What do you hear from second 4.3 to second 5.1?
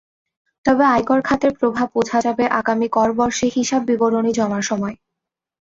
জমার সময়।